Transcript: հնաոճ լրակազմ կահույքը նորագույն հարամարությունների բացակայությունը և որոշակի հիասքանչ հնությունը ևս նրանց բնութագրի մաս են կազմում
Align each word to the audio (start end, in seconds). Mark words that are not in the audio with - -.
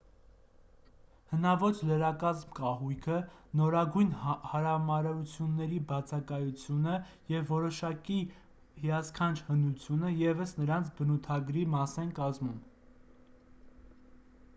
հնաոճ 1.33 1.81
լրակազմ 1.89 2.53
կահույքը 2.59 3.17
նորագույն 3.61 4.09
հարամարությունների 4.23 5.77
բացակայությունը 5.93 6.95
և 7.35 7.53
որոշակի 7.59 8.17
հիասքանչ 8.85 9.31
հնությունը 9.53 10.13
ևս 10.27 10.55
նրանց 10.65 10.91
բնութագրի 11.01 11.67
մաս 11.79 11.97
են 12.09 12.15
կազմում 12.25 12.59